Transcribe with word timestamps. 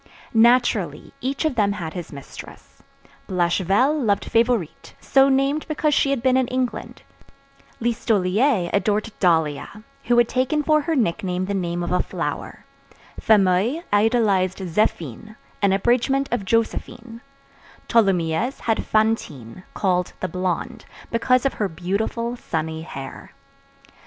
Naturally, 0.33 1.13
each 1.21 1.45
of 1.45 1.53
them 1.53 1.73
had 1.73 1.93
his 1.93 2.11
mistress. 2.11 2.81
Blachevelle 3.27 3.93
loved 4.03 4.25
Favourite, 4.25 4.95
so 4.99 5.29
named 5.29 5.67
because 5.67 5.93
she 5.93 6.09
had 6.09 6.23
been 6.23 6.37
in 6.37 6.47
England; 6.47 7.03
Listolier 7.79 8.71
adored 8.73 9.11
Dahlia, 9.19 9.83
who 10.05 10.17
had 10.17 10.27
taken 10.27 10.63
for 10.63 10.81
her 10.81 10.95
nickname 10.95 11.45
the 11.45 11.53
name 11.53 11.83
of 11.83 11.91
a 11.91 12.01
flower; 12.01 12.65
Fameuil 13.19 13.83
idolized 13.93 14.57
Zéphine, 14.57 15.35
an 15.61 15.71
abridgment 15.71 16.27
of 16.31 16.45
Joséphine; 16.45 17.21
Tholomyès 17.87 18.61
had 18.61 18.83
Fantine, 18.83 19.61
called 19.75 20.13
the 20.19 20.27
Blonde, 20.27 20.83
because 21.11 21.45
of 21.45 21.53
her 21.53 21.69
beautiful, 21.69 22.35
sunny 22.35 22.81
hair. 22.81 23.33